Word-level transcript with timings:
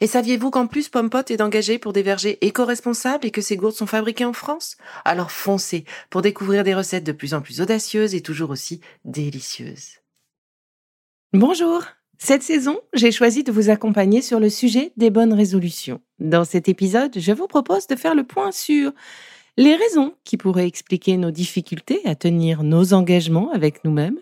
Et 0.00 0.06
saviez-vous 0.06 0.50
qu'en 0.50 0.66
plus 0.66 0.88
Pompot 0.88 1.24
est 1.28 1.40
engagé 1.40 1.78
pour 1.78 1.92
des 1.92 2.02
vergers 2.02 2.38
éco-responsables 2.40 3.26
et 3.26 3.30
que 3.30 3.40
ces 3.40 3.56
gourdes 3.56 3.74
sont 3.74 3.86
fabriquées 3.86 4.24
en 4.24 4.32
France? 4.32 4.76
Alors 5.04 5.30
foncez 5.30 5.84
pour 6.10 6.22
découvrir 6.22 6.64
des 6.64 6.74
recettes 6.74 7.04
de 7.04 7.12
plus 7.12 7.34
en 7.34 7.40
plus 7.40 7.60
audacieuses 7.60 8.14
et 8.14 8.20
toujours 8.20 8.50
aussi 8.50 8.80
délicieuses. 9.04 10.00
Bonjour 11.32 11.82
Cette 12.18 12.42
saison, 12.42 12.80
j'ai 12.94 13.12
choisi 13.12 13.42
de 13.42 13.52
vous 13.52 13.68
accompagner 13.68 14.22
sur 14.22 14.40
le 14.40 14.48
sujet 14.48 14.92
des 14.96 15.10
bonnes 15.10 15.34
résolutions. 15.34 16.00
Dans 16.18 16.44
cet 16.44 16.68
épisode, 16.68 17.18
je 17.18 17.32
vous 17.32 17.46
propose 17.46 17.86
de 17.86 17.96
faire 17.96 18.14
le 18.14 18.24
point 18.24 18.52
sur 18.52 18.92
les 19.56 19.74
raisons 19.74 20.14
qui 20.24 20.36
pourraient 20.36 20.66
expliquer 20.66 21.16
nos 21.16 21.30
difficultés 21.30 22.00
à 22.04 22.14
tenir 22.14 22.62
nos 22.62 22.92
engagements 22.92 23.50
avec 23.52 23.84
nous-mêmes. 23.84 24.18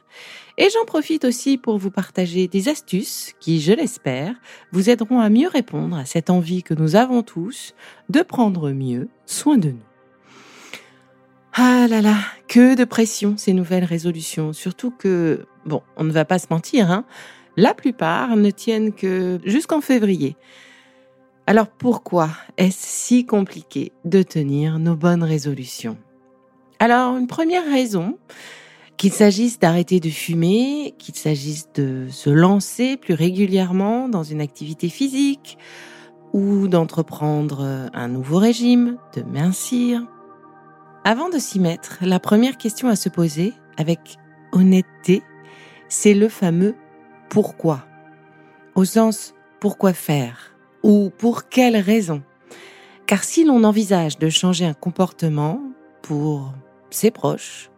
Et 0.56 0.68
j'en 0.72 0.84
profite 0.84 1.24
aussi 1.24 1.58
pour 1.58 1.78
vous 1.78 1.90
partager 1.90 2.46
des 2.46 2.68
astuces 2.68 3.32
qui, 3.40 3.60
je 3.60 3.72
l'espère, 3.72 4.36
vous 4.70 4.88
aideront 4.88 5.18
à 5.18 5.28
mieux 5.28 5.48
répondre 5.48 5.96
à 5.96 6.04
cette 6.04 6.30
envie 6.30 6.62
que 6.62 6.74
nous 6.74 6.94
avons 6.94 7.22
tous 7.22 7.74
de 8.08 8.22
prendre 8.22 8.70
mieux 8.70 9.08
soin 9.26 9.58
de 9.58 9.70
nous. 9.70 9.82
Ah 11.52 11.86
là 11.88 12.00
là, 12.00 12.16
que 12.48 12.76
de 12.76 12.84
pression 12.84 13.36
ces 13.36 13.52
nouvelles 13.52 13.84
résolutions, 13.84 14.52
surtout 14.52 14.90
que, 14.90 15.46
bon, 15.66 15.82
on 15.96 16.04
ne 16.04 16.12
va 16.12 16.24
pas 16.24 16.38
se 16.38 16.46
mentir, 16.50 16.90
hein, 16.90 17.04
la 17.56 17.74
plupart 17.74 18.36
ne 18.36 18.50
tiennent 18.50 18.92
que 18.92 19.40
jusqu'en 19.44 19.80
février. 19.80 20.36
Alors 21.46 21.68
pourquoi 21.68 22.30
est-ce 22.56 22.86
si 22.86 23.26
compliqué 23.26 23.92
de 24.06 24.22
tenir 24.22 24.78
nos 24.78 24.96
bonnes 24.96 25.22
résolutions? 25.22 25.98
Alors 26.78 27.18
une 27.18 27.26
première 27.26 27.66
raison, 27.66 28.18
qu'il 28.96 29.12
s'agisse 29.12 29.58
d'arrêter 29.58 30.00
de 30.00 30.08
fumer, 30.08 30.94
qu'il 30.98 31.16
s'agisse 31.16 31.68
de 31.74 32.06
se 32.10 32.30
lancer 32.30 32.96
plus 32.96 33.12
régulièrement 33.12 34.08
dans 34.08 34.22
une 34.22 34.40
activité 34.40 34.88
physique 34.88 35.58
ou 36.32 36.66
d'entreprendre 36.66 37.90
un 37.92 38.08
nouveau 38.08 38.38
régime, 38.38 38.96
de 39.14 39.22
mincir. 39.22 40.02
Avant 41.04 41.28
de 41.28 41.38
s'y 41.38 41.60
mettre, 41.60 41.98
la 42.00 42.20
première 42.20 42.56
question 42.56 42.88
à 42.88 42.96
se 42.96 43.10
poser 43.10 43.52
avec 43.76 44.16
honnêteté, 44.52 45.22
c'est 45.90 46.14
le 46.14 46.30
fameux 46.30 46.74
pourquoi. 47.28 47.84
Au 48.74 48.86
sens 48.86 49.34
pourquoi 49.60 49.92
faire 49.92 50.53
ou 50.84 51.10
pour 51.18 51.48
quelle 51.48 51.78
raison. 51.78 52.22
Car 53.06 53.24
si 53.24 53.44
l'on 53.44 53.64
envisage 53.64 54.18
de 54.18 54.28
changer 54.28 54.66
un 54.66 54.74
comportement 54.74 55.60
pour 56.02 56.52
ses 56.90 57.10
proches, 57.10 57.70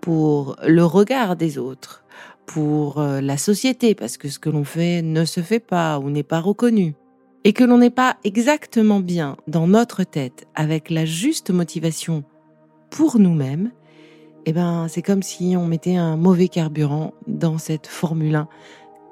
pour 0.00 0.56
le 0.66 0.84
regard 0.84 1.36
des 1.36 1.58
autres, 1.58 2.04
pour 2.46 3.00
euh, 3.00 3.20
la 3.20 3.36
société, 3.36 3.94
parce 3.94 4.16
que 4.16 4.28
ce 4.28 4.38
que 4.38 4.50
l'on 4.50 4.64
fait 4.64 5.02
ne 5.02 5.24
se 5.24 5.40
fait 5.40 5.60
pas 5.60 5.98
ou 5.98 6.10
n'est 6.10 6.22
pas 6.22 6.40
reconnu, 6.40 6.94
et 7.42 7.52
que 7.52 7.64
l'on 7.64 7.78
n'est 7.78 7.90
pas 7.90 8.16
exactement 8.24 9.00
bien 9.00 9.36
dans 9.48 9.66
notre 9.66 10.04
tête 10.04 10.46
avec 10.54 10.90
la 10.90 11.04
juste 11.04 11.50
motivation 11.50 12.24
pour 12.90 13.18
nous-mêmes, 13.18 13.72
eh 14.46 14.52
ben, 14.52 14.86
c'est 14.88 15.02
comme 15.02 15.22
si 15.22 15.56
on 15.56 15.66
mettait 15.66 15.96
un 15.96 16.16
mauvais 16.16 16.48
carburant 16.48 17.14
dans 17.26 17.58
cette 17.58 17.86
Formule 17.86 18.36
1 18.36 18.48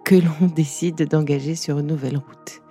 que 0.04 0.14
l'on 0.14 0.46
décide 0.54 1.08
d'engager 1.08 1.56
sur 1.56 1.78
une 1.78 1.86
nouvelle 1.86 2.18
route 2.18 2.62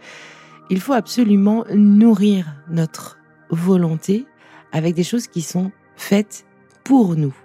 il 0.71 0.79
faut 0.79 0.93
absolument 0.93 1.65
nourrir 1.73 2.55
notre 2.69 3.19
volonté 3.49 4.25
avec 4.71 4.95
des 4.95 5.03
choses 5.03 5.27
qui 5.27 5.41
sont 5.41 5.71
faites 5.97 6.45
pour 6.85 7.17
nous. 7.17 7.35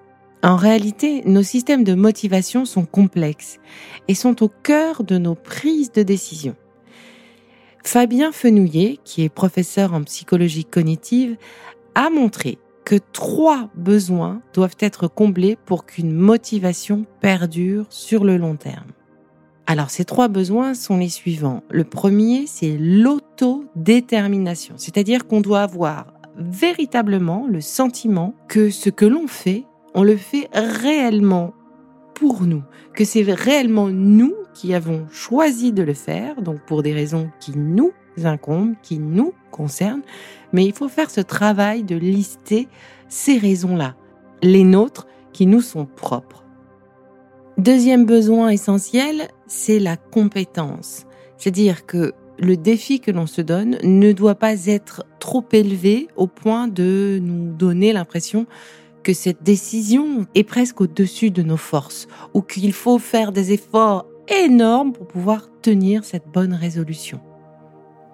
En 0.44 0.54
réalité, 0.54 1.22
nos 1.26 1.42
systèmes 1.42 1.82
de 1.82 1.94
motivation 1.94 2.64
sont 2.64 2.86
complexes 2.86 3.58
et 4.06 4.14
sont 4.14 4.44
au 4.44 4.48
cœur 4.48 5.02
de 5.02 5.18
nos 5.18 5.34
prises 5.34 5.90
de 5.90 6.04
décision. 6.04 6.54
Fabien 7.84 8.30
Fenouillet, 8.30 8.98
qui 9.04 9.22
est 9.22 9.28
professeur 9.28 9.92
en 9.92 10.04
psychologie 10.04 10.64
cognitive, 10.64 11.36
a 11.96 12.10
montré 12.10 12.58
que 12.84 12.96
trois 13.12 13.70
besoins 13.74 14.40
doivent 14.54 14.76
être 14.78 15.08
comblés 15.08 15.56
pour 15.66 15.84
qu'une 15.84 16.12
motivation 16.12 17.06
perdure 17.20 17.86
sur 17.90 18.22
le 18.22 18.36
long 18.36 18.54
terme. 18.54 18.92
Alors 19.68 19.90
ces 19.90 20.04
trois 20.04 20.28
besoins 20.28 20.74
sont 20.74 20.96
les 20.96 21.08
suivants. 21.08 21.64
Le 21.70 21.82
premier, 21.82 22.46
c'est 22.46 22.76
l'autodétermination, 22.78 24.74
c'est-à-dire 24.76 25.26
qu'on 25.26 25.40
doit 25.40 25.62
avoir 25.62 26.12
véritablement 26.36 27.48
le 27.50 27.60
sentiment 27.60 28.32
que 28.46 28.70
ce 28.70 28.90
que 28.90 29.04
l'on 29.04 29.26
fait, 29.26 29.64
on 29.94 30.04
le 30.04 30.16
fait 30.16 30.48
réellement 30.52 31.52
pour 32.14 32.42
nous, 32.42 32.62
que 32.94 33.04
c'est 33.04 33.24
réellement 33.24 33.88
nous 33.88 34.34
qui 34.54 34.72
avons 34.72 35.08
choisi 35.10 35.72
de 35.72 35.82
le 35.82 35.94
faire, 35.94 36.40
donc 36.42 36.60
pour 36.60 36.84
des 36.84 36.92
raisons 36.92 37.28
qui 37.40 37.58
nous 37.58 37.90
incombent, 38.22 38.76
qui 38.82 39.00
nous 39.00 39.34
concernent, 39.50 40.02
mais 40.52 40.64
il 40.64 40.72
faut 40.72 40.88
faire 40.88 41.10
ce 41.10 41.20
travail 41.20 41.82
de 41.82 41.96
lister 41.96 42.68
ces 43.08 43.36
raisons-là, 43.36 43.96
les 44.42 44.62
nôtres 44.62 45.08
qui 45.32 45.46
nous 45.46 45.60
sont 45.60 45.86
propres. 45.86 46.45
Deuxième 47.58 48.04
besoin 48.04 48.50
essentiel, 48.50 49.28
c'est 49.46 49.78
la 49.78 49.96
compétence. 49.96 51.06
C'est-à-dire 51.38 51.86
que 51.86 52.12
le 52.38 52.58
défi 52.58 53.00
que 53.00 53.10
l'on 53.10 53.26
se 53.26 53.40
donne 53.40 53.78
ne 53.82 54.12
doit 54.12 54.34
pas 54.34 54.66
être 54.66 55.06
trop 55.20 55.42
élevé 55.52 56.08
au 56.16 56.26
point 56.26 56.68
de 56.68 57.18
nous 57.22 57.54
donner 57.54 57.94
l'impression 57.94 58.46
que 59.02 59.14
cette 59.14 59.42
décision 59.42 60.26
est 60.34 60.44
presque 60.44 60.82
au-dessus 60.82 61.30
de 61.30 61.42
nos 61.42 61.56
forces 61.56 62.08
ou 62.34 62.42
qu'il 62.42 62.74
faut 62.74 62.98
faire 62.98 63.32
des 63.32 63.52
efforts 63.52 64.04
énormes 64.44 64.92
pour 64.92 65.06
pouvoir 65.06 65.48
tenir 65.62 66.04
cette 66.04 66.28
bonne 66.28 66.52
résolution. 66.52 67.20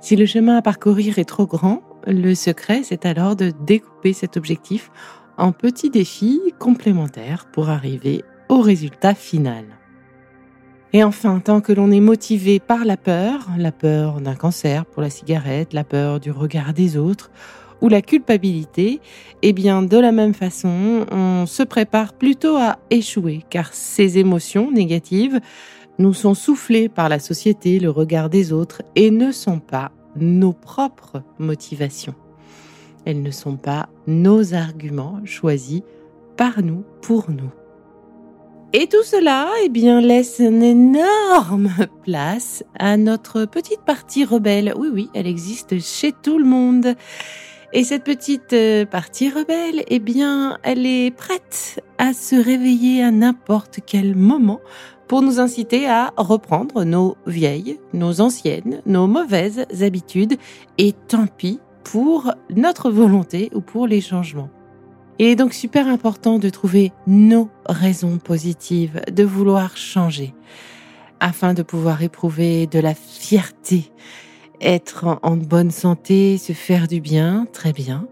Si 0.00 0.14
le 0.14 0.26
chemin 0.26 0.56
à 0.56 0.62
parcourir 0.62 1.18
est 1.18 1.24
trop 1.24 1.46
grand, 1.46 1.82
le 2.06 2.36
secret, 2.36 2.82
c'est 2.84 3.06
alors 3.06 3.34
de 3.34 3.52
découper 3.66 4.12
cet 4.12 4.36
objectif 4.36 4.92
en 5.36 5.50
petits 5.50 5.90
défis 5.90 6.40
complémentaires 6.60 7.46
pour 7.52 7.70
arriver 7.70 8.22
au 8.52 8.60
résultat 8.60 9.14
final. 9.14 9.64
Et 10.92 11.02
enfin, 11.02 11.40
tant 11.40 11.62
que 11.62 11.72
l'on 11.72 11.90
est 11.90 12.00
motivé 12.00 12.60
par 12.60 12.84
la 12.84 12.98
peur, 12.98 13.48
la 13.56 13.72
peur 13.72 14.20
d'un 14.20 14.34
cancer 14.34 14.84
pour 14.84 15.00
la 15.00 15.08
cigarette, 15.08 15.72
la 15.72 15.84
peur 15.84 16.20
du 16.20 16.30
regard 16.30 16.74
des 16.74 16.98
autres 16.98 17.30
ou 17.80 17.88
la 17.88 18.02
culpabilité, 18.02 19.00
eh 19.40 19.54
bien 19.54 19.80
de 19.80 19.96
la 19.96 20.12
même 20.12 20.34
façon, 20.34 21.06
on 21.10 21.46
se 21.46 21.62
prépare 21.62 22.12
plutôt 22.12 22.58
à 22.58 22.76
échouer 22.90 23.42
car 23.48 23.72
ces 23.72 24.18
émotions 24.18 24.70
négatives 24.70 25.40
nous 25.98 26.12
sont 26.12 26.34
soufflées 26.34 26.90
par 26.90 27.08
la 27.08 27.20
société, 27.20 27.80
le 27.80 27.88
regard 27.88 28.28
des 28.28 28.52
autres 28.52 28.82
et 28.96 29.10
ne 29.10 29.32
sont 29.32 29.60
pas 29.60 29.92
nos 30.14 30.52
propres 30.52 31.22
motivations. 31.38 32.14
Elles 33.06 33.22
ne 33.22 33.30
sont 33.30 33.56
pas 33.56 33.88
nos 34.06 34.52
arguments 34.52 35.22
choisis 35.24 35.80
par 36.36 36.62
nous 36.62 36.84
pour 37.00 37.30
nous. 37.30 37.50
Et 38.74 38.86
tout 38.86 39.02
cela, 39.02 39.50
eh 39.62 39.68
bien, 39.68 40.00
laisse 40.00 40.38
une 40.38 40.62
énorme 40.62 41.68
place 42.04 42.64
à 42.78 42.96
notre 42.96 43.44
petite 43.44 43.82
partie 43.82 44.24
rebelle. 44.24 44.72
Oui, 44.78 44.88
oui, 44.90 45.10
elle 45.12 45.26
existe 45.26 45.78
chez 45.78 46.12
tout 46.12 46.38
le 46.38 46.46
monde. 46.46 46.94
Et 47.74 47.84
cette 47.84 48.02
petite 48.02 48.54
euh, 48.54 48.86
partie 48.86 49.28
rebelle, 49.28 49.84
eh 49.88 49.98
bien, 49.98 50.58
elle 50.62 50.86
est 50.86 51.14
prête 51.14 51.84
à 51.98 52.14
se 52.14 52.34
réveiller 52.34 53.02
à 53.02 53.10
n'importe 53.10 53.80
quel 53.84 54.16
moment 54.16 54.60
pour 55.06 55.20
nous 55.20 55.38
inciter 55.38 55.86
à 55.86 56.14
reprendre 56.16 56.84
nos 56.84 57.18
vieilles, 57.26 57.78
nos 57.92 58.22
anciennes, 58.22 58.80
nos 58.86 59.06
mauvaises 59.06 59.66
habitudes. 59.82 60.38
Et 60.78 60.94
tant 61.08 61.26
pis 61.26 61.60
pour 61.84 62.32
notre 62.48 62.90
volonté 62.90 63.50
ou 63.54 63.60
pour 63.60 63.86
les 63.86 64.00
changements. 64.00 64.48
Il 65.22 65.28
est 65.28 65.36
donc 65.36 65.54
super 65.54 65.86
important 65.86 66.40
de 66.40 66.48
trouver 66.48 66.90
nos 67.06 67.48
raisons 67.68 68.18
positives, 68.18 69.00
de 69.08 69.22
vouloir 69.22 69.76
changer. 69.76 70.34
afin 71.20 71.54
de 71.54 71.62
pouvoir 71.62 72.02
éprouver 72.02 72.66
de 72.66 72.80
la 72.80 72.92
fierté, 72.92 73.92
être 74.60 75.20
en 75.22 75.36
bonne 75.36 75.70
santé, 75.70 76.38
se 76.38 76.52
faire 76.52 76.88
du 76.88 77.00
bien, 77.00 77.46
très 77.52 77.72
bien, 77.72 78.08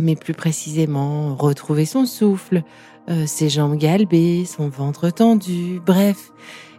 mais 0.00 0.16
plus 0.16 0.32
précisément 0.32 1.36
retrouver 1.36 1.84
son 1.84 2.06
souffle, 2.06 2.62
euh, 3.10 3.26
ses 3.26 3.50
jambes 3.50 3.76
galbées, 3.76 4.46
son 4.46 4.70
ventre 4.70 5.10
tendu, 5.10 5.78
bref, 5.84 6.32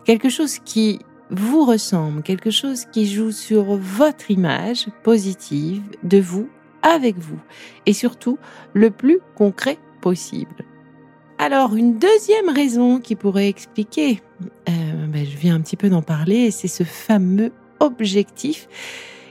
quelque 0.06 0.30
chose 0.30 0.58
qui 0.58 0.98
vous 1.30 1.66
ressemble, 1.66 2.24
quelque 2.24 2.50
chose 2.50 2.86
qui 2.92 3.06
joue 3.06 3.32
sur 3.32 3.76
votre 3.76 4.32
image 4.32 4.88
positive 5.04 5.84
de 6.02 6.20
vous, 6.20 6.50
avec 6.88 7.18
vous, 7.18 7.40
et 7.86 7.94
surtout 7.94 8.38
le 8.74 8.92
plus 8.92 9.20
concret 9.36 9.78
possible. 10.02 10.66
Alors, 11.38 11.76
une 11.76 12.00
deuxième 12.00 12.50
raison 12.50 13.00
qui 13.00 13.16
pourrait 13.16 13.48
expliquer, 13.48 14.22
euh, 14.70 15.06
ben, 15.08 15.26
je 15.26 15.38
viens 15.38 15.56
un 15.56 15.62
petit 15.62 15.76
peu 15.76 15.90
d'en 15.90 16.02
parler, 16.02 16.50
c'est 16.50 16.68
ce 16.68 16.84
fameux 16.84 17.52
objectif. 17.80 18.68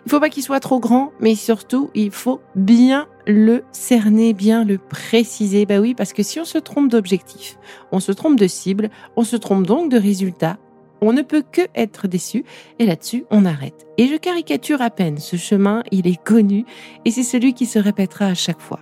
Il 0.04 0.10
faut 0.10 0.20
pas 0.20 0.28
qu'il 0.28 0.44
soit 0.44 0.60
trop 0.60 0.78
grand, 0.78 1.12
mais 1.18 1.34
surtout, 1.34 1.90
il 1.94 2.12
faut 2.12 2.40
bien 2.54 3.08
le 3.26 3.64
cerner, 3.72 4.34
bien 4.34 4.64
le 4.64 4.78
préciser. 4.78 5.66
Bah 5.66 5.80
oui, 5.80 5.94
parce 5.94 6.12
que 6.12 6.22
si 6.22 6.38
on 6.38 6.44
se 6.44 6.58
trompe 6.58 6.92
d'objectif, 6.92 7.58
on 7.90 7.98
se 7.98 8.12
trompe 8.12 8.38
de 8.38 8.46
cible, 8.46 8.90
on 9.16 9.24
se 9.24 9.34
trompe 9.34 9.66
donc 9.66 9.90
de 9.90 9.98
résultat, 9.98 10.58
on 11.00 11.12
ne 11.12 11.22
peut 11.22 11.42
que 11.50 11.62
être 11.74 12.08
déçu 12.08 12.44
et 12.78 12.86
là-dessus, 12.86 13.24
on 13.30 13.44
arrête. 13.44 13.86
Et 13.98 14.06
je 14.08 14.16
caricature 14.16 14.82
à 14.82 14.90
peine, 14.90 15.18
ce 15.18 15.36
chemin, 15.36 15.82
il 15.90 16.06
est 16.06 16.22
connu 16.22 16.64
et 17.04 17.10
c'est 17.10 17.22
celui 17.22 17.54
qui 17.54 17.66
se 17.66 17.78
répétera 17.78 18.26
à 18.26 18.34
chaque 18.34 18.60
fois. 18.60 18.80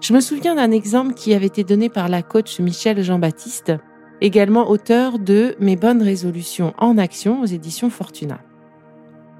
Je 0.00 0.12
me 0.12 0.20
souviens 0.20 0.56
d'un 0.56 0.72
exemple 0.72 1.14
qui 1.14 1.34
avait 1.34 1.46
été 1.46 1.62
donné 1.62 1.88
par 1.88 2.08
la 2.08 2.22
coach 2.22 2.58
Michel 2.58 3.02
Jean-Baptiste, 3.02 3.72
également 4.20 4.68
auteur 4.68 5.18
de 5.18 5.54
Mes 5.60 5.76
bonnes 5.76 6.02
résolutions 6.02 6.74
en 6.78 6.98
action 6.98 7.40
aux 7.42 7.46
éditions 7.46 7.90
Fortuna. 7.90 8.40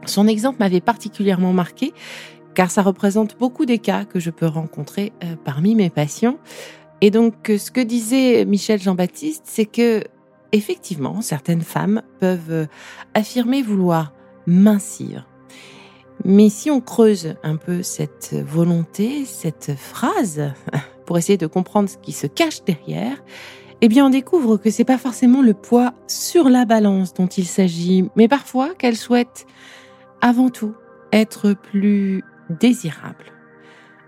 Son 0.07 0.27
exemple 0.27 0.59
m'avait 0.61 0.81
particulièrement 0.81 1.53
marqué 1.53 1.93
car 2.55 2.71
ça 2.71 2.83
représente 2.83 3.39
beaucoup 3.39 3.65
des 3.65 3.79
cas 3.79 4.05
que 4.05 4.21
je 4.21 4.31
peux 4.31 4.47
rencontrer 4.47 5.13
euh, 5.25 5.37
parmi 5.43 5.75
mes 5.75 5.91
patients. 5.91 6.39
Et 7.01 7.11
donc, 7.11 7.35
ce 7.49 7.71
que 7.71 7.81
disait 7.81 8.45
Michel 8.45 8.81
Jean-Baptiste, 8.81 9.45
c'est 9.47 9.65
que 9.65 10.05
effectivement, 10.53 11.21
certaines 11.23 11.63
femmes 11.63 12.03
peuvent 12.21 12.51
euh, 12.51 12.67
affirmer 13.15 13.63
vouloir 13.63 14.13
mincir. 14.47 15.27
Mais 16.25 16.51
si 16.51 16.71
on 16.71 16.81
creuse 16.81 17.35
un 17.43 17.57
peu 17.57 17.83
cette 17.83 18.35
volonté, 18.35 19.25
cette 19.25 19.75
phrase, 19.77 20.53
pour 21.07 21.19
essayer 21.19 21.39
de 21.39 21.47
comprendre 21.47 21.89
ce 21.89 21.97
qui 21.97 22.13
se 22.13 22.27
cache 22.27 22.63
derrière, 22.65 23.23
eh 23.81 23.89
bien, 23.89 24.07
on 24.07 24.11
découvre 24.11 24.59
que 24.59 24.71
c'est 24.71 24.85
pas 24.85 24.99
forcément 24.99 25.43
le 25.43 25.55
poids 25.55 25.93
sur 26.07 26.49
la 26.49 26.65
balance 26.65 27.15
dont 27.15 27.27
il 27.27 27.47
s'agit, 27.47 28.09
mais 28.15 28.29
parfois 28.29 28.75
qu'elle 28.75 28.97
souhaite 28.97 29.45
avant 30.21 30.51
tout 30.51 30.75
être 31.13 31.53
plus 31.53 32.23
désirable. 32.49 33.32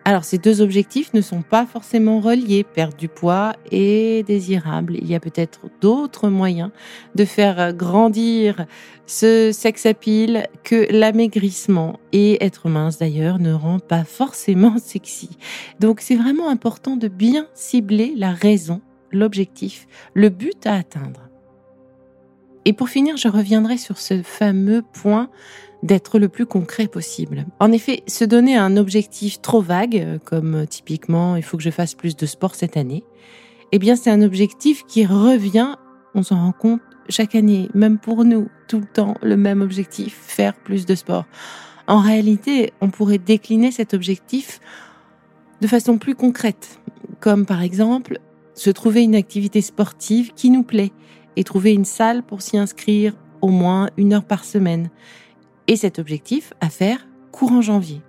Alors, 0.06 0.24
ces 0.24 0.36
deux 0.36 0.60
objectifs 0.60 1.14
ne 1.14 1.22
sont 1.22 1.40
pas 1.40 1.64
forcément 1.64 2.20
reliés, 2.20 2.62
perdre 2.62 2.96
du 2.96 3.08
poids 3.08 3.54
et 3.70 4.22
désirable. 4.24 4.96
Il 5.00 5.08
y 5.08 5.14
a 5.14 5.20
peut-être 5.20 5.70
d'autres 5.80 6.28
moyens 6.28 6.70
de 7.14 7.24
faire 7.24 7.72
grandir 7.72 8.66
ce 9.06 9.50
sex 9.50 9.86
appeal 9.86 10.48
que 10.62 10.86
l'amaigrissement. 10.92 11.98
Et 12.12 12.44
être 12.44 12.68
mince 12.68 12.98
d'ailleurs 12.98 13.38
ne 13.38 13.54
rend 13.54 13.78
pas 13.78 14.04
forcément 14.04 14.76
sexy. 14.82 15.30
Donc, 15.80 16.02
c'est 16.02 16.16
vraiment 16.16 16.50
important 16.50 16.96
de 16.96 17.08
bien 17.08 17.46
cibler 17.54 18.12
la 18.14 18.32
raison, 18.32 18.82
l'objectif, 19.10 19.86
le 20.12 20.28
but 20.28 20.66
à 20.66 20.74
atteindre. 20.74 21.23
Et 22.64 22.72
pour 22.72 22.88
finir, 22.88 23.16
je 23.16 23.28
reviendrai 23.28 23.76
sur 23.76 23.98
ce 23.98 24.22
fameux 24.22 24.82
point 24.82 25.28
d'être 25.82 26.18
le 26.18 26.28
plus 26.28 26.46
concret 26.46 26.88
possible. 26.88 27.44
En 27.60 27.70
effet, 27.70 28.02
se 28.06 28.24
donner 28.24 28.56
un 28.56 28.76
objectif 28.78 29.42
trop 29.42 29.60
vague, 29.60 29.96
euh, 29.96 30.18
comme 30.18 30.54
euh, 30.54 30.66
typiquement 30.66 31.36
il 31.36 31.42
faut 31.42 31.58
que 31.58 31.62
je 31.62 31.70
fasse 31.70 31.94
plus 31.94 32.16
de 32.16 32.24
sport 32.24 32.54
cette 32.54 32.78
année, 32.78 33.04
eh 33.70 33.78
bien 33.78 33.94
c'est 33.94 34.10
un 34.10 34.22
objectif 34.22 34.84
qui 34.86 35.04
revient, 35.04 35.76
on 36.14 36.22
s'en 36.22 36.36
rend 36.36 36.52
compte 36.52 36.80
chaque 37.10 37.34
année, 37.34 37.68
même 37.74 37.98
pour 37.98 38.24
nous, 38.24 38.48
tout 38.66 38.80
le 38.80 38.86
temps 38.86 39.14
le 39.22 39.36
même 39.36 39.60
objectif, 39.60 40.14
faire 40.14 40.54
plus 40.54 40.86
de 40.86 40.94
sport. 40.94 41.26
En 41.86 42.00
réalité, 42.00 42.72
on 42.80 42.88
pourrait 42.88 43.18
décliner 43.18 43.70
cet 43.70 43.92
objectif 43.92 44.60
de 45.60 45.66
façon 45.66 45.98
plus 45.98 46.14
concrète, 46.14 46.80
comme 47.20 47.44
par 47.44 47.60
exemple 47.60 48.20
se 48.54 48.70
trouver 48.70 49.02
une 49.02 49.16
activité 49.16 49.60
sportive 49.60 50.32
qui 50.34 50.48
nous 50.48 50.62
plaît 50.62 50.92
et 51.36 51.44
trouver 51.44 51.72
une 51.72 51.84
salle 51.84 52.22
pour 52.22 52.42
s'y 52.42 52.56
inscrire 52.56 53.14
au 53.40 53.48
moins 53.48 53.90
une 53.96 54.12
heure 54.12 54.24
par 54.24 54.44
semaine 54.44 54.90
et 55.68 55.76
cet 55.76 55.98
objectif 55.98 56.52
à 56.60 56.68
faire 56.68 57.06
courant 57.32 57.60
janvier. 57.60 58.00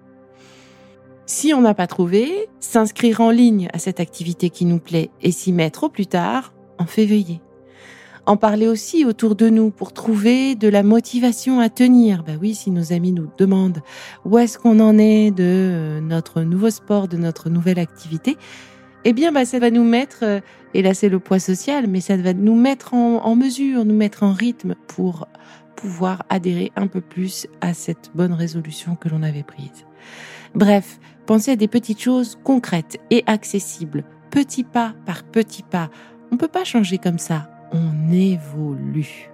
Si 1.25 1.53
on 1.53 1.61
n'a 1.61 1.73
pas 1.73 1.87
trouvé, 1.87 2.47
s'inscrire 2.59 3.21
en 3.21 3.31
ligne 3.31 3.67
à 3.73 3.79
cette 3.79 3.99
activité 3.99 4.51
qui 4.51 4.65
nous 4.65 4.79
plaît 4.79 5.09
et 5.21 5.31
s'y 5.31 5.51
mettre 5.51 5.85
au 5.85 5.89
plus 5.89 6.05
tard, 6.05 6.53
en 6.77 6.85
février. 6.85 7.41
En 8.27 8.37
parler 8.37 8.67
aussi 8.67 9.05
autour 9.05 9.35
de 9.35 9.49
nous 9.49 9.71
pour 9.71 9.93
trouver 9.93 10.55
de 10.55 10.67
la 10.67 10.83
motivation 10.83 11.59
à 11.59 11.69
tenir. 11.69 12.23
Bah 12.23 12.33
oui, 12.39 12.55
si 12.55 12.71
nos 12.71 12.91
amis 12.91 13.11
nous 13.11 13.29
demandent 13.37 13.81
où 14.23 14.37
est-ce 14.37 14.57
qu'on 14.57 14.79
en 14.79 14.97
est 14.97 15.31
de 15.31 15.43
euh, 15.43 16.01
notre 16.01 16.41
nouveau 16.41 16.69
sport, 16.69 17.07
de 17.07 17.17
notre 17.17 17.49
nouvelle 17.49 17.79
activité, 17.79 18.37
eh 19.03 19.13
bien, 19.13 19.31
bah, 19.31 19.45
ça 19.45 19.59
va 19.59 19.69
nous 19.69 19.83
mettre, 19.83 20.19
euh, 20.23 20.39
et 20.75 20.81
là 20.81 20.93
c'est 20.93 21.07
le 21.07 21.19
poids 21.19 21.39
social, 21.39 21.87
mais 21.87 22.01
ça 22.01 22.17
va 22.17 22.33
nous 22.33 22.53
mettre 22.53 22.93
en, 22.93 23.35
mesure, 23.35 23.85
nous 23.85 23.95
mettre 23.95 24.23
en 24.23 24.33
rythme 24.33 24.75
pour 24.87 25.25
pouvoir 25.77 26.23
adhérer 26.29 26.73
un 26.75 26.87
peu 26.87 26.99
plus 26.99 27.47
à 27.61 27.73
cette 27.73 28.11
bonne 28.13 28.33
résolution 28.33 28.95
que 28.95 29.07
l'on 29.07 29.23
avait 29.23 29.43
prise. 29.43 29.85
Bref, 30.53 30.99
pensez 31.25 31.51
à 31.51 31.55
des 31.55 31.69
petites 31.69 32.01
choses 32.01 32.37
concrètes 32.43 32.99
et 33.09 33.23
accessibles, 33.25 34.03
petit 34.31 34.65
pas 34.65 34.93
par 35.05 35.23
petit 35.23 35.63
pas. 35.63 35.89
On 36.29 36.35
ne 36.35 36.39
peut 36.39 36.49
pas 36.49 36.65
changer 36.65 36.97
comme 36.97 37.19
ça, 37.19 37.49
on 37.71 38.11
évolue. 38.11 39.29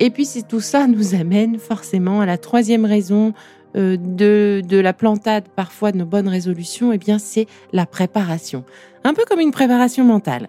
Et 0.00 0.08
puis 0.08 0.24
si 0.24 0.44
tout 0.44 0.60
ça 0.60 0.86
nous 0.86 1.14
amène 1.14 1.58
forcément 1.58 2.22
à 2.22 2.26
la 2.26 2.38
troisième 2.38 2.86
raison 2.86 3.34
euh, 3.76 3.98
de, 3.98 4.62
de 4.66 4.78
la 4.78 4.94
plantade 4.94 5.44
parfois 5.54 5.92
de 5.92 5.98
nos 5.98 6.06
bonnes 6.06 6.28
résolutions, 6.28 6.90
eh 6.90 6.98
bien 6.98 7.18
c'est 7.18 7.46
la 7.74 7.84
préparation. 7.84 8.64
Un 9.04 9.14
peu 9.14 9.24
comme 9.28 9.40
une 9.40 9.50
préparation 9.50 10.04
mentale. 10.04 10.48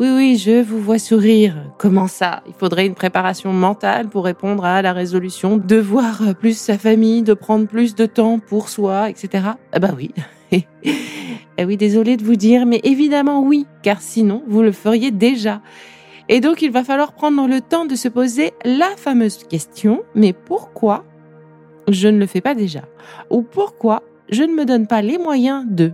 Oui, 0.00 0.08
oui, 0.10 0.36
je 0.36 0.62
vous 0.62 0.80
vois 0.80 0.98
sourire. 0.98 1.54
Comment 1.78 2.08
ça? 2.08 2.42
Il 2.48 2.54
faudrait 2.54 2.86
une 2.86 2.94
préparation 2.94 3.52
mentale 3.52 4.08
pour 4.08 4.24
répondre 4.24 4.64
à 4.64 4.82
la 4.82 4.92
résolution 4.92 5.56
de 5.56 5.76
voir 5.76 6.34
plus 6.40 6.58
sa 6.58 6.78
famille, 6.78 7.22
de 7.22 7.34
prendre 7.34 7.68
plus 7.68 7.94
de 7.94 8.06
temps 8.06 8.40
pour 8.40 8.68
soi, 8.68 9.08
etc. 9.10 9.50
Ah 9.72 9.78
bah 9.78 9.90
oui. 9.96 10.10
eh 10.52 11.64
oui, 11.64 11.76
désolé 11.76 12.16
de 12.16 12.24
vous 12.24 12.34
dire, 12.34 12.66
mais 12.66 12.80
évidemment 12.82 13.42
oui, 13.42 13.66
car 13.82 14.02
sinon 14.02 14.42
vous 14.48 14.62
le 14.62 14.72
feriez 14.72 15.12
déjà. 15.12 15.60
Et 16.28 16.40
donc 16.40 16.62
il 16.62 16.72
va 16.72 16.82
falloir 16.82 17.12
prendre 17.12 17.46
le 17.46 17.60
temps 17.60 17.84
de 17.84 17.94
se 17.94 18.08
poser 18.08 18.52
la 18.64 18.88
fameuse 18.96 19.44
question, 19.44 20.02
mais 20.16 20.32
pourquoi 20.32 21.04
je 21.88 22.08
ne 22.08 22.18
le 22.18 22.26
fais 22.26 22.40
pas 22.40 22.54
déjà? 22.54 22.82
Ou 23.30 23.42
pourquoi 23.42 24.02
je 24.28 24.42
ne 24.42 24.54
me 24.54 24.64
donne 24.64 24.86
pas 24.86 25.02
les 25.02 25.18
moyens 25.18 25.64
de 25.68 25.92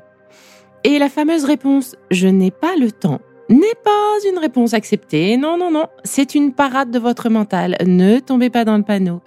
Et 0.85 0.99
la 0.99 1.09
fameuse 1.09 1.45
réponse, 1.45 1.97
je 2.11 2.29
n'ai 2.29 2.51
pas 2.51 2.77
le 2.77 2.93
temps 2.93 3.21
n'est 3.49 3.75
pas 3.83 4.29
une 4.31 4.39
réponse 4.39 4.75
acceptée. 4.75 5.37
Non, 5.37 5.57
non, 5.57 5.71
non, 5.71 5.87
c'est 6.05 6.35
une 6.35 6.53
parade 6.53 6.91
de 6.91 6.99
votre 6.99 7.31
mental. 7.31 7.77
Ne 7.87 8.19
tombez 8.19 8.51
pas 8.51 8.65
dans 8.65 8.77
le 8.77 8.83
panneau. 8.83 9.21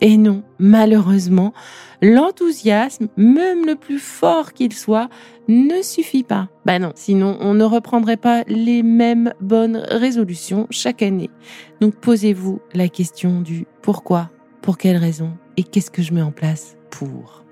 Et 0.00 0.16
non, 0.16 0.42
malheureusement, 0.58 1.52
l'enthousiasme, 2.00 3.08
même 3.16 3.66
le 3.66 3.76
plus 3.76 3.98
fort 3.98 4.54
qu'il 4.54 4.72
soit, 4.72 5.10
ne 5.46 5.82
suffit 5.82 6.22
pas. 6.22 6.48
Ben 6.64 6.78
non, 6.78 6.92
sinon 6.94 7.36
on 7.40 7.52
ne 7.52 7.64
reprendrait 7.64 8.16
pas 8.16 8.44
les 8.48 8.82
mêmes 8.82 9.34
bonnes 9.40 9.76
résolutions 9.76 10.66
chaque 10.70 11.02
année. 11.02 11.30
Donc 11.80 11.96
posez-vous 11.96 12.60
la 12.72 12.88
question 12.88 13.42
du 13.42 13.66
pourquoi, 13.82 14.30
pour 14.62 14.78
quelle 14.78 14.96
raison 14.96 15.32
et 15.58 15.62
qu'est-ce 15.62 15.90
que 15.90 16.02
je 16.02 16.14
mets 16.14 16.22
en 16.22 16.32
place 16.32 16.76
pour. 16.90 17.44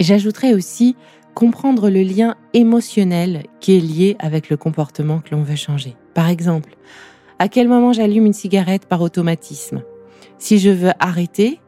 J'ajouterais 0.00 0.54
aussi 0.54 0.96
comprendre 1.38 1.88
le 1.88 2.02
lien 2.02 2.34
émotionnel 2.52 3.44
qui 3.60 3.76
est 3.76 3.80
lié 3.80 4.16
avec 4.18 4.50
le 4.50 4.56
comportement 4.56 5.20
que 5.20 5.36
l'on 5.36 5.44
veut 5.44 5.54
changer. 5.54 5.94
Par 6.12 6.28
exemple, 6.28 6.74
à 7.38 7.46
quel 7.46 7.68
moment 7.68 7.92
j'allume 7.92 8.26
une 8.26 8.32
cigarette 8.32 8.86
par 8.86 9.02
automatisme? 9.02 9.84
Si 10.40 10.58
je 10.58 10.70
veux 10.70 10.90
arrêter, 10.98 11.60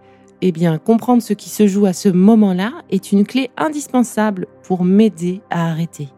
eh 0.42 0.50
bien, 0.50 0.78
comprendre 0.78 1.22
ce 1.22 1.34
qui 1.34 1.50
se 1.50 1.68
joue 1.68 1.86
à 1.86 1.92
ce 1.92 2.08
moment-là 2.08 2.72
est 2.90 3.12
une 3.12 3.24
clé 3.24 3.52
indispensable 3.56 4.48
pour 4.64 4.82
m'aider 4.82 5.40
à 5.50 5.70
arrêter. 5.70 6.08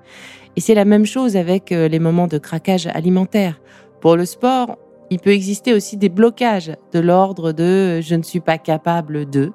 Et 0.56 0.62
c'est 0.62 0.75
la 0.75 0.87
même 0.87 1.04
chose 1.04 1.37
avec 1.37 1.73
euh, 1.73 1.88
les 1.88 1.99
moments 1.99 2.28
de 2.28 2.38
craquage 2.38 2.87
alimentaire. 2.87 3.61
Pour 4.00 4.16
le 4.16 4.25
sport, 4.25 4.78
il 5.11 5.18
peut 5.18 5.28
exister 5.28 5.75
aussi 5.75 5.99
des 5.99 6.09
blocages 6.09 6.73
de 6.94 7.00
l'ordre 7.00 7.52
de 7.52 8.00
je 8.00 8.14
ne 8.14 8.23
suis 8.23 8.40
pas 8.40 8.56
capable 8.56 9.28
de 9.28 9.52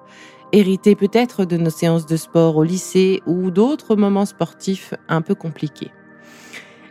hérité 0.58 0.96
peut-être 0.96 1.46
de 1.46 1.56
nos 1.56 1.70
séances 1.70 2.08
de 2.08 2.18
sport 2.18 2.58
au 2.58 2.64
lycée 2.64 3.22
ou 3.28 3.52
d'autres 3.52 3.96
moments 3.96 4.26
sportifs 4.26 4.94
un 5.08 5.22
peu 5.22 5.36
compliqués. 5.36 5.92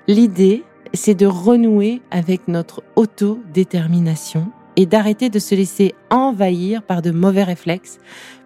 L'idée, 0.06 0.62
c'est 0.94 1.16
de 1.16 1.26
renouer 1.26 2.00
avec 2.10 2.46
notre 2.46 2.84
autodétermination 2.94 4.52
et 4.76 4.86
d'arrêter 4.86 5.30
de 5.30 5.40
se 5.40 5.54
laisser 5.54 5.94
envahir 6.10 6.82
par 6.82 7.02
de 7.02 7.10
mauvais 7.10 7.42
réflexes, 7.42 7.98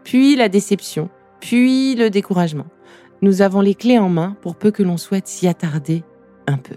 puis 0.04 0.36
la 0.36 0.48
déception, 0.48 1.10
puis 1.40 1.94
le 1.96 2.08
découragement. 2.08 2.66
Nous 3.20 3.42
avons 3.42 3.60
les 3.60 3.74
clés 3.74 3.98
en 3.98 4.08
main 4.08 4.36
pour 4.40 4.56
peu 4.56 4.70
que 4.70 4.82
l'on 4.82 4.96
souhaite 4.96 5.26
s'y 5.26 5.48
attarder 5.48 6.02
un 6.46 6.56
peu. 6.56 6.76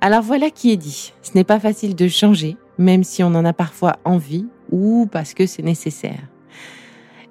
Alors 0.00 0.22
voilà 0.22 0.50
qui 0.50 0.70
est 0.70 0.76
dit. 0.76 1.12
Ce 1.22 1.32
n'est 1.34 1.44
pas 1.44 1.58
facile 1.58 1.96
de 1.96 2.06
changer, 2.06 2.56
même 2.78 3.02
si 3.02 3.24
on 3.24 3.34
en 3.34 3.44
a 3.44 3.52
parfois 3.52 3.96
envie 4.04 4.46
ou 4.70 5.08
parce 5.10 5.34
que 5.34 5.46
c'est 5.46 5.62
nécessaire. 5.62 6.28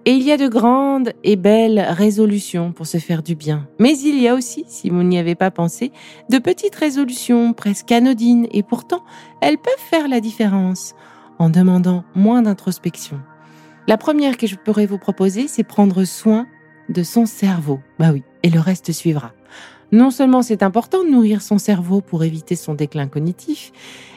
Et 0.06 0.12
il 0.12 0.24
y 0.24 0.34
a 0.34 0.38
de 0.38 0.50
grandes 0.50 1.14
et 1.24 1.38
belles 1.38 1.80
résolutions 1.80 2.74
pour 2.74 2.88
se 2.88 2.98
faire 2.98 3.24
du 3.24 3.36
bien. 3.36 3.70
Mais 3.80 3.98
il 3.98 4.20
y 4.20 4.28
a 4.28 4.36
aussi, 4.36 4.66
si 4.68 4.90
vous 4.90 5.02
n'y 5.02 5.18
avez 5.18 5.34
pas 5.34 5.50
pensé, 5.50 5.94
de 6.30 6.40
petites 6.40 6.76
résolutions 6.76 7.54
presque 7.54 7.90
anodines 7.90 8.48
et 8.52 8.64
pourtant 8.64 9.06
elles 9.40 9.58
peuvent 9.58 9.74
faire 9.78 10.10
la 10.10 10.20
différence 10.20 10.94
en 11.40 11.50
demandant 11.50 12.04
moins 12.16 12.42
d'introspection. 12.42 13.22
La 13.88 13.98
première 13.98 14.36
que 14.36 14.46
je 14.46 14.58
pourrais 14.58 14.86
vous 14.86 14.98
proposer, 14.98 15.48
c'est 15.48 15.64
prendre 15.64 16.04
soin 16.04 16.48
de 16.90 17.02
son 17.02 17.26
cerveau. 17.26 17.80
Bah 17.98 18.12
oui, 18.12 18.24
et 18.44 18.50
le 18.50 18.60
reste 18.60 18.92
suivra. 18.92 19.32
Non 19.94 20.12
seulement 20.12 20.42
c'est 20.42 20.64
important 20.64 21.06
de 21.06 21.10
nourrir 21.10 21.42
son 21.42 21.58
cerveau 21.58 22.02
pour 22.02 22.26
éviter 22.26 22.58
son 22.58 22.74
déclin 22.74 23.08
cognitif, 23.08 23.72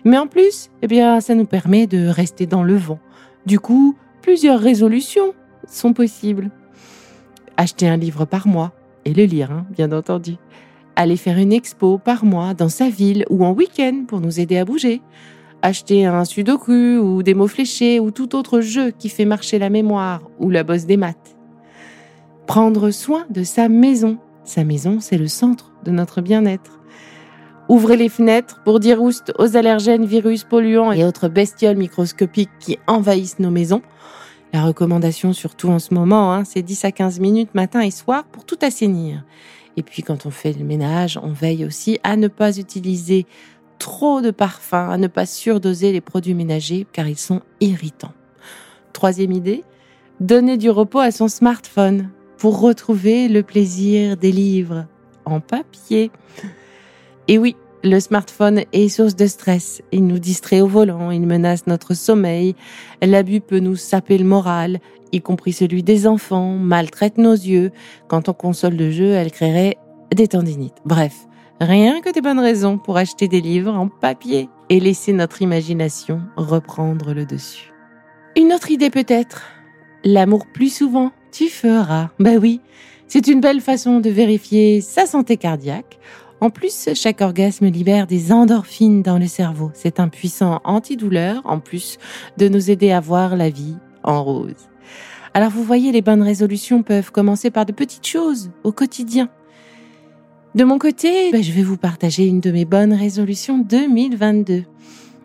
mais 0.05 0.19
en 0.19 0.27
plus, 0.27 0.71
eh 0.83 0.89
bien, 0.89 1.21
ça 1.21 1.37
nous 1.37 1.47
permet 1.47 1.87
de 1.87 2.09
rester 2.09 2.47
dans 2.47 2.65
le 2.65 2.77
vent. 2.77 2.99
Du 3.45 3.61
coup, 3.61 3.95
plusieurs 4.23 4.59
résolutions 4.59 5.35
sont 5.67 5.93
possibles. 5.93 6.51
Acheter 7.57 7.89
un 7.89 7.97
livre 7.97 8.25
par 8.25 8.47
mois 8.47 8.73
et 9.05 9.15
le 9.15 9.25
lire, 9.25 9.51
hein, 9.51 9.67
bien 9.71 9.93
entendu. 9.93 10.37
Aller 10.97 11.17
faire 11.17 11.39
une 11.39 11.53
expo 11.53 11.99
par 11.99 12.25
mois 12.25 12.55
dans 12.55 12.69
sa 12.69 12.89
ville 12.89 13.25
ou 13.31 13.45
en 13.45 13.53
week-end 13.53 14.05
pour 14.07 14.21
nous 14.21 14.41
aider 14.41 14.59
à 14.59 14.65
bouger. 14.65 15.03
Acheter 15.63 16.07
un 16.07 16.25
sudoku 16.25 16.99
ou 16.99 17.23
des 17.23 17.35
mots 17.35 17.49
fléchés 17.49 18.01
ou 18.01 18.11
tout 18.11 18.35
autre 18.37 18.61
jeu 18.61 18.91
qui 18.91 19.09
fait 19.09 19.25
marcher 19.25 19.59
la 19.59 19.71
mémoire 19.71 20.23
ou 20.39 20.51
la 20.51 20.63
bosse 20.63 20.87
des 20.87 20.97
maths. 20.97 21.37
Prendre 22.47 22.91
soin 22.91 23.27
de 23.31 23.43
sa 23.43 23.69
maison. 23.69 24.19
Sa 24.45 24.65
maison, 24.65 24.99
c'est 25.01 25.19
le 25.19 25.27
centre 25.27 25.73
de 25.85 25.91
notre 25.91 26.21
bien-être. 26.21 26.81
Ouvrez 27.69 27.97
les 27.97 28.09
fenêtres 28.09 28.63
pour 28.65 28.79
dire 28.79 29.03
oust 29.03 29.33
aux 29.39 29.57
allergènes, 29.57 30.05
virus, 30.05 30.45
polluants 30.45 30.93
et 30.93 31.05
autres 31.05 31.29
bestioles 31.29 31.77
microscopiques 31.77 32.57
qui 32.61 32.79
envahissent 32.87 33.41
nos 33.41 33.51
maisons. 33.51 33.83
La 34.57 34.65
recommandation, 34.65 35.35
surtout 35.35 35.69
en 35.69 35.79
ce 35.79 35.93
moment, 35.93 36.33
hein, 36.33 36.45
c'est 36.45 36.63
10 36.63 36.87
à 36.87 36.91
15 36.91 37.21
minutes 37.21 37.55
matin 37.55 37.83
et 37.83 37.91
soir 37.91 38.25
pour 38.25 38.47
tout 38.47 38.57
assainir. 38.63 39.23
Et 39.77 39.83
puis 39.83 40.03
quand 40.03 40.25
on 40.25 40.31
fait 40.31 40.55
le 40.55 40.65
ménage, 40.65 41.21
on 41.23 41.31
veille 41.31 41.67
aussi 41.67 42.01
à 42.05 42.17
ne 42.17 42.27
pas 42.27 42.57
utiliser 42.57 43.27
trop 43.79 44.23
de 44.23 44.31
parfums, 44.31 44.73
à 44.73 44.97
ne 44.97 45.09
pas 45.09 45.27
surdoser 45.27 45.93
les 45.93 46.01
produits 46.01 46.33
ménagers 46.33 46.87
car 46.91 47.07
ils 47.07 47.19
sont 47.19 47.43
irritants. 47.61 48.15
Troisième 48.95 49.33
idée, 49.33 49.63
donner 50.21 50.57
du 50.57 50.71
repos 50.71 51.01
à 51.01 51.11
son 51.11 51.29
smartphone 51.29 52.09
pour 52.39 52.59
retrouver 52.59 53.29
le 53.29 53.43
plaisir 53.43 54.17
des 54.17 54.33
livres 54.33 54.87
en 55.27 55.41
papier. 55.41 56.11
Et 57.29 57.37
oui, 57.37 57.57
le 57.87 58.01
smartphone 58.01 58.63
est 58.73 58.89
source 58.89 59.15
de 59.15 59.27
stress. 59.27 59.81
Il 59.93 60.07
nous 60.07 60.19
distrait 60.19 60.61
au 60.61 60.67
volant, 60.67 61.11
il 61.11 61.27
menace 61.27 61.67
notre 61.67 61.95
sommeil. 61.95 62.57
L'abus 63.01 63.41
peut 63.41 63.61
nous 63.61 63.77
saper 63.77 64.19
le 64.19 64.25
moral, 64.25 64.81
y 65.13 65.21
compris 65.21 65.53
celui 65.53 65.83
des 65.83 66.07
enfants, 66.07 66.57
maltraite 66.57 67.17
nos 67.17 67.33
yeux. 67.33 67.71
Quand 68.09 68.29
on 68.29 68.33
console 68.33 68.77
de 68.77 68.91
jeu, 68.91 69.13
elle 69.13 69.31
créerait 69.31 69.77
des 70.15 70.27
tendinites. 70.27 70.77
Bref, 70.85 71.15
rien 71.61 72.01
que 72.01 72.13
des 72.13 72.21
bonnes 72.21 72.41
raisons 72.41 72.77
pour 72.77 72.97
acheter 72.97 73.29
des 73.29 73.41
livres 73.41 73.75
en 73.75 73.89
papier 73.89 74.49
et 74.69 74.81
laisser 74.81 75.13
notre 75.13 75.43
imagination 75.43 76.23
reprendre 76.37 77.15
le 77.15 77.25
dessus. 77.25 77.73
Une 78.37 78.53
autre 78.53 78.71
idée 78.71 78.91
peut-être. 78.91 79.43
L'amour 80.05 80.47
plus 80.53 80.75
souvent, 80.75 81.13
tu 81.31 81.49
feras. 81.49 82.11
Ben 82.19 82.39
oui, 82.39 82.61
c'est 83.07 83.29
une 83.29 83.41
belle 83.41 83.61
façon 83.61 84.01
de 84.01 84.11
vérifier 84.11 84.81
sa 84.81 85.07
santé 85.07 85.37
cardiaque 85.37 85.99
en 86.41 86.51
plus, 86.51 86.91
chaque 86.95 87.23
orgasme 87.23 87.67
libère 87.67 88.07
des 88.07 88.31
endorphines 88.31 89.03
dans 89.03 89.19
le 89.19 89.27
cerveau. 89.27 89.71
C'est 89.75 90.01
un 90.01 90.09
puissant 90.09 90.61
antidouleur, 90.65 91.41
en 91.45 91.61
plus 91.61 91.99
de 92.37 92.49
nous 92.49 92.71
aider 92.71 92.93
à 92.93 93.01
voir 93.01 93.37
la 93.37 93.49
vie 93.49 93.77
en 94.03 94.23
rose. 94.23 94.69
Alors 95.33 95.51
vous 95.51 95.65
voyez, 95.65 95.93
les 95.93 96.03
bonnes 96.03 96.23
résolutions 96.23 96.83
peuvent 96.83 97.11
commencer 97.11 97.51
par 97.51 97.67
de 97.67 97.73
petites 97.73 98.07
choses 98.07 98.51
au 98.65 98.73
quotidien. 98.73 99.29
De 100.55 100.65
mon 100.65 100.79
côté, 100.79 101.31
ben, 101.33 101.43
je 101.43 101.53
vais 101.53 101.63
vous 101.63 101.77
partager 101.77 102.27
une 102.27 102.41
de 102.41 102.51
mes 102.51 102.65
bonnes 102.65 102.95
résolutions 102.95 103.59
2022. 103.59 104.65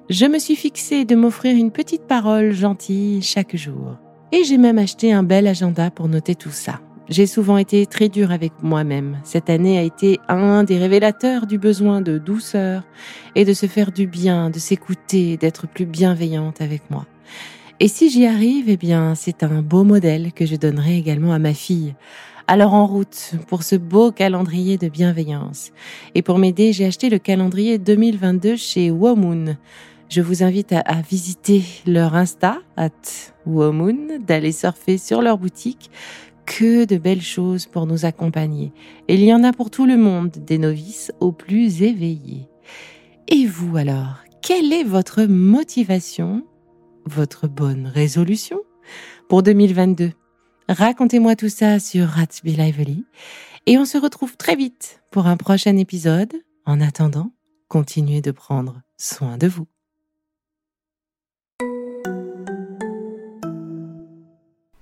Je 0.10 0.26
me 0.26 0.40
suis 0.40 0.58
fixé 0.58 1.06
de 1.06 1.16
m'offrir 1.16 1.56
une 1.56 1.72
petite 1.72 2.04
parole 2.04 2.52
gentille 2.52 3.22
chaque 3.22 3.56
jour. 3.56 3.98
Et 4.34 4.44
j'ai 4.44 4.58
même 4.58 4.78
acheté 4.78 5.14
un 5.14 5.24
bel 5.24 5.48
agenda 5.48 5.92
pour 5.92 6.10
noter 6.10 6.36
tout 6.36 6.52
ça. 6.52 6.82
J'ai 7.10 7.28
souvent 7.28 7.58
été 7.58 7.86
très 7.86 8.10
dure 8.10 8.32
avec 8.32 8.54
moi-même. 8.62 9.20
Cette 9.24 9.50
année 9.50 9.78
a 9.78 9.82
été 9.82 10.20
un 10.30 10.64
des 10.64 10.78
révélateurs 10.78 11.46
du 11.46 11.58
besoin 11.58 12.02
de 12.02 12.18
douceur 12.18 12.84
et 13.36 13.44
de 13.44 13.54
se 13.54 13.66
faire 13.66 13.92
du 13.92 14.08
bien, 14.08 14.50
de 14.50 14.60
s'écouter, 14.60 15.36
d'être 15.36 15.68
plus 15.68 15.86
bienveillante 15.86 16.62
avec 16.62 16.90
moi. 16.90 17.06
Et 17.80 17.88
si 17.88 18.10
j'y 18.12 18.28
arrive, 18.28 18.70
eh 18.70 18.78
bien, 18.78 19.16
c'est 19.16 19.44
un 19.44 19.62
beau 19.62 19.84
modèle 19.84 20.32
que 20.34 20.46
je 20.46 20.56
donnerai 20.56 20.98
également 20.98 21.34
à 21.34 21.40
ma 21.40 21.54
fille. 21.54 21.96
Alors 22.48 22.74
en 22.74 22.86
route 22.86 23.34
pour 23.48 23.64
ce 23.64 23.76
beau 23.76 24.12
calendrier 24.12 24.78
de 24.78 24.88
bienveillance. 24.88 25.72
Et 26.16 26.22
pour 26.22 26.38
m'aider, 26.38 26.74
j'ai 26.74 26.86
acheté 26.86 27.10
le 27.10 27.18
calendrier 27.18 27.78
2022 27.78 28.56
chez 28.56 28.92
Womoon. 28.92 29.58
Je 30.10 30.22
vous 30.22 30.44
invite 30.44 30.74
à, 30.74 30.80
à, 30.82 31.02
visiter 31.02 31.64
leur 31.88 32.16
Insta, 32.16 32.58
at 32.76 32.90
Womoon, 33.46 34.20
d'aller 34.20 34.52
surfer 34.52 34.98
sur 34.98 35.22
leur 35.22 35.38
boutique, 35.38 35.90
que 36.52 36.84
de 36.84 36.98
belles 36.98 37.22
choses 37.22 37.66
pour 37.66 37.86
nous 37.86 38.04
accompagner. 38.04 38.74
Et 39.08 39.14
il 39.14 39.24
y 39.24 39.34
en 39.34 39.46
a 39.46 39.54
pour 39.54 39.72
tout 39.72 39.86
le 39.86 39.96
monde, 39.96 40.32
des 40.32 40.58
novices 40.58 41.14
aux 41.22 41.32
plus 41.32 41.82
éveillés. 41.82 42.50
Et 43.30 43.46
vous 43.46 43.78
alors, 43.78 44.18
quelle 44.42 44.74
est 44.74 44.84
votre 44.84 45.24
motivation, 45.24 46.46
votre 47.06 47.48
bonne 47.48 47.88
résolution 47.88 48.60
pour 49.30 49.44
2022 49.44 50.12
Racontez-moi 50.68 51.38
tout 51.38 51.50
ça 51.50 51.80
sur 51.80 52.08
Ratsby 52.08 52.58
Lively 52.58 53.06
et 53.66 53.78
on 53.78 53.86
se 53.86 53.98
retrouve 53.98 54.36
très 54.36 54.58
vite 54.58 55.02
pour 55.10 55.28
un 55.28 55.38
prochain 55.38 55.78
épisode. 55.78 56.34
En 56.66 56.82
attendant, 56.82 57.32
continuez 57.70 58.22
de 58.22 58.32
prendre 58.32 58.82
soin 58.98 59.38
de 59.38 59.48
vous. 59.48 59.71